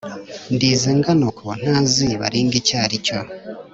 Ndinze 0.53 0.89
ngana 0.97 1.23
uku 1.31 1.45
ntazi 1.59 2.07
baringa 2.19 2.55
icyo 2.61 2.75
aricyo 2.85 3.19